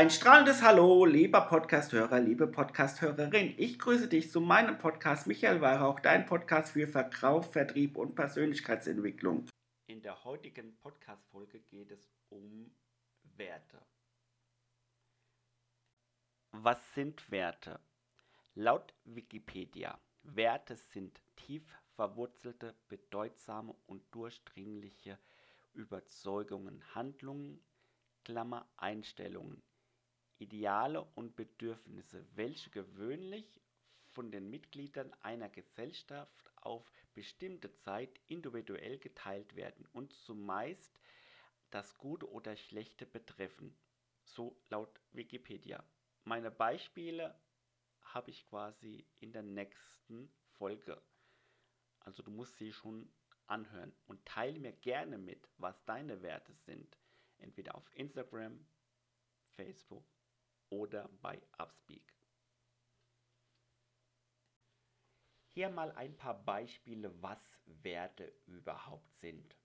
Ein 0.00 0.08
strahlendes 0.08 0.62
Hallo, 0.62 1.04
lieber 1.04 1.42
Podcasthörer, 1.42 2.20
liebe 2.20 2.46
Podcasthörerin. 2.46 3.52
Ich 3.58 3.78
grüße 3.78 4.08
dich 4.08 4.30
zu 4.32 4.40
meinem 4.40 4.78
Podcast 4.78 5.26
Michael 5.26 5.60
Weihrauch, 5.60 6.00
dein 6.00 6.24
Podcast 6.24 6.72
für 6.72 6.86
Verkauf, 6.86 7.52
Vertrieb 7.52 7.98
und 7.98 8.14
Persönlichkeitsentwicklung. 8.14 9.44
In 9.88 10.00
der 10.00 10.24
heutigen 10.24 10.74
Podcast-Folge 10.78 11.60
geht 11.60 11.90
es 11.90 12.10
um 12.30 12.74
Werte. 13.36 13.78
Was 16.52 16.78
sind 16.94 17.30
Werte? 17.30 17.78
Laut 18.54 18.94
Wikipedia, 19.04 20.00
Werte 20.22 20.76
sind 20.76 21.20
tief 21.36 21.76
verwurzelte, 21.94 22.74
bedeutsame 22.88 23.74
und 23.84 24.02
durchdringliche 24.14 25.18
Überzeugungen, 25.74 26.82
Handlungen, 26.94 27.62
Klammer, 28.24 28.66
Einstellungen, 28.78 29.62
Ideale 30.40 31.04
und 31.16 31.36
Bedürfnisse, 31.36 32.26
welche 32.34 32.70
gewöhnlich 32.70 33.60
von 34.08 34.30
den 34.30 34.48
Mitgliedern 34.48 35.12
einer 35.20 35.50
Gesellschaft 35.50 36.50
auf 36.56 36.90
bestimmte 37.12 37.70
Zeit 37.74 38.18
individuell 38.26 38.98
geteilt 38.98 39.54
werden 39.54 39.86
und 39.92 40.14
zumeist 40.14 40.98
das 41.70 41.98
Gute 41.98 42.28
oder 42.30 42.56
Schlechte 42.56 43.04
betreffen. 43.04 43.76
So 44.22 44.58
laut 44.70 45.00
Wikipedia. 45.12 45.84
Meine 46.24 46.50
Beispiele 46.50 47.38
habe 48.00 48.30
ich 48.30 48.48
quasi 48.48 49.06
in 49.18 49.32
der 49.32 49.42
nächsten 49.42 50.32
Folge. 50.52 51.02
Also 52.00 52.22
du 52.22 52.30
musst 52.30 52.56
sie 52.56 52.72
schon 52.72 53.12
anhören 53.46 53.92
und 54.06 54.24
teile 54.24 54.58
mir 54.58 54.72
gerne 54.72 55.18
mit, 55.18 55.50
was 55.58 55.84
deine 55.84 56.22
Werte 56.22 56.54
sind. 56.54 56.96
Entweder 57.36 57.74
auf 57.74 57.94
Instagram, 57.94 58.66
Facebook 59.50 60.19
oder 60.70 61.08
bei 61.20 61.40
Upspeak. 61.58 62.14
Hier 65.48 65.68
mal 65.68 65.90
ein 65.92 66.16
paar 66.16 66.42
Beispiele, 66.44 67.12
was 67.22 67.38
Werte 67.66 68.32
überhaupt 68.46 69.12
sind. 69.16 69.56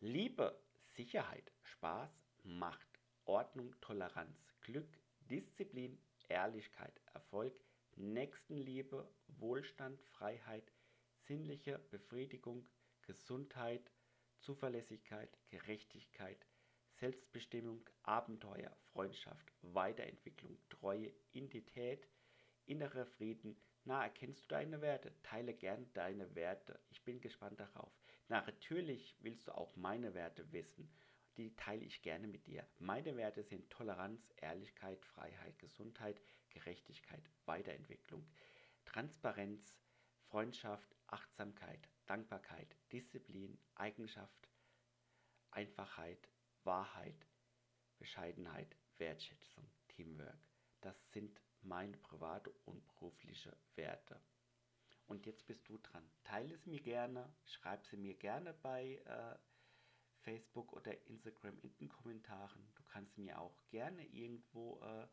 Liebe, 0.00 0.60
Sicherheit, 0.94 1.52
Spaß, 1.62 2.10
Macht, 2.42 3.00
Ordnung, 3.24 3.74
Toleranz, 3.80 4.36
Glück, 4.60 4.98
Disziplin, 5.20 6.02
Ehrlichkeit, 6.28 7.00
Erfolg, 7.14 7.54
Nächstenliebe, 7.96 9.08
Wohlstand, 9.28 10.00
Freiheit, 10.02 10.72
sinnliche 11.26 11.78
Befriedigung, 11.78 12.68
Gesundheit, 13.02 13.92
Zuverlässigkeit, 14.40 15.38
Gerechtigkeit, 15.48 16.46
Selbstbestimmung, 17.00 17.80
Abenteuer, 18.02 18.76
Freundschaft, 18.92 19.50
Weiterentwicklung, 19.62 20.58
Treue, 20.68 21.10
Identität, 21.32 22.06
innerer 22.66 23.06
Frieden. 23.06 23.56
Na, 23.84 24.02
erkennst 24.02 24.44
du 24.44 24.48
deine 24.48 24.82
Werte? 24.82 25.10
Teile 25.22 25.54
gern 25.54 25.90
deine 25.94 26.34
Werte. 26.34 26.78
Ich 26.90 27.02
bin 27.02 27.22
gespannt 27.22 27.58
darauf. 27.58 27.90
Na, 28.28 28.42
natürlich 28.42 29.16
willst 29.20 29.48
du 29.48 29.52
auch 29.52 29.74
meine 29.76 30.12
Werte 30.12 30.52
wissen. 30.52 30.92
Die 31.38 31.56
teile 31.56 31.86
ich 31.86 32.02
gerne 32.02 32.26
mit 32.26 32.46
dir. 32.46 32.68
Meine 32.78 33.16
Werte 33.16 33.44
sind 33.44 33.70
Toleranz, 33.70 34.30
Ehrlichkeit, 34.36 35.02
Freiheit, 35.06 35.58
Gesundheit, 35.58 36.20
Gerechtigkeit, 36.50 37.22
Weiterentwicklung, 37.46 38.28
Transparenz, 38.84 39.74
Freundschaft, 40.28 40.94
Achtsamkeit, 41.06 41.88
Dankbarkeit, 42.04 42.76
Disziplin, 42.92 43.58
Eigenschaft, 43.74 44.50
Einfachheit, 45.50 46.28
Wahrheit, 46.64 47.26
Bescheidenheit, 47.98 48.76
Wertschätzung, 48.98 49.70
Teamwork. 49.88 50.38
Das 50.80 50.96
sind 51.12 51.40
meine 51.62 51.96
private 51.96 52.50
und 52.64 52.86
berufliche 52.86 53.56
Werte. 53.74 54.20
Und 55.06 55.26
jetzt 55.26 55.46
bist 55.46 55.68
du 55.68 55.78
dran. 55.78 56.08
Teile 56.24 56.54
es 56.54 56.66
mir 56.66 56.80
gerne, 56.80 57.32
schreib 57.44 57.84
sie 57.86 57.96
mir 57.96 58.14
gerne 58.14 58.54
bei 58.54 59.02
äh, 59.04 59.38
Facebook 60.20 60.72
oder 60.72 60.96
Instagram 61.06 61.58
in 61.60 61.76
den 61.78 61.88
Kommentaren. 61.88 62.72
Du 62.74 62.82
kannst 62.84 63.18
mir 63.18 63.40
auch 63.40 63.66
gerne 63.68 64.06
irgendwo 64.06 64.80
äh, 64.82 65.06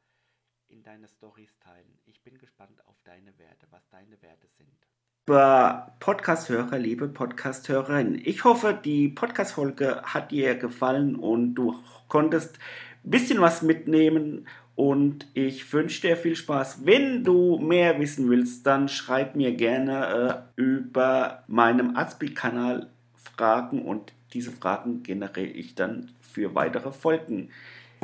in 0.68 0.84
deine 0.84 1.08
Stories 1.08 1.58
teilen. 1.60 2.00
Ich 2.06 2.22
bin 2.24 2.38
gespannt 2.38 2.86
auf 2.86 3.02
deine 3.04 3.38
Werte, 3.38 3.68
was 3.72 3.88
deine 3.90 4.22
Werte 4.22 4.48
sind 4.48 4.88
Podcast-Hörer, 5.28 6.80
liebe 6.80 7.10
Podcast-Hörerin. 7.10 8.22
Ich 8.24 8.46
hoffe, 8.46 8.80
die 8.82 9.10
Podcast-Folge 9.10 10.02
hat 10.04 10.32
dir 10.32 10.56
gefallen 10.56 11.18
und 11.18 11.54
du 11.56 11.76
konntest 12.08 12.58
ein 13.04 13.12
bisschen 13.12 13.42
was 13.42 13.62
mitnehmen 13.62 14.48
und 14.78 15.28
ich 15.34 15.74
wünsche 15.74 16.00
dir 16.00 16.16
viel 16.16 16.38
Spaß. 16.38 16.86
Wenn 16.86 17.26
du 17.26 17.58
mehr 17.58 18.00
wissen 18.00 18.30
willst, 18.30 18.66
dann 18.66 18.88
schreib 18.88 19.36
mir 19.36 19.52
gerne 19.52 20.46
äh, 20.56 20.62
über 20.62 21.44
meinem 21.48 21.98
Azpi-Kanal 21.98 22.88
Fragen 23.36 23.82
und 23.82 24.14
diese 24.32 24.54
Fragen 24.54 25.04
generiere 25.04 25.48
ich 25.48 25.76
dann 25.76 26.10
für 26.22 26.56
weitere 26.56 26.94
Folgen. 26.94 27.50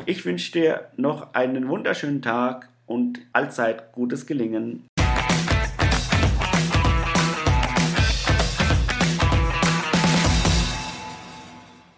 Ich 0.05 0.25
wünsche 0.25 0.51
dir 0.51 0.89
noch 0.97 1.33
einen 1.33 1.69
wunderschönen 1.69 2.21
Tag 2.21 2.67
und 2.85 3.21
allzeit 3.31 3.93
gutes 3.93 4.25
Gelingen. 4.25 4.89